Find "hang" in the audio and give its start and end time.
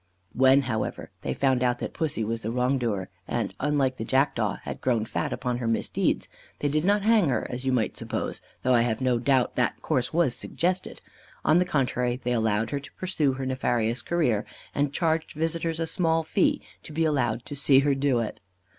7.03-7.29